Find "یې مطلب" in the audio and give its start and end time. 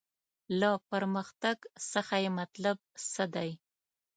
2.23-2.77